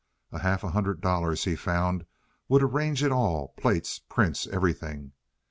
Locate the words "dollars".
0.99-1.43